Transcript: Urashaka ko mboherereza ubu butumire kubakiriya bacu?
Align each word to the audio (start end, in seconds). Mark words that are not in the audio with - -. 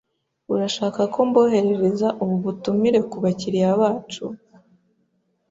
Urashaka 0.53 1.01
ko 1.13 1.19
mboherereza 1.29 2.07
ubu 2.21 2.35
butumire 2.43 2.99
kubakiriya 3.11 3.69
bacu? 3.81 4.25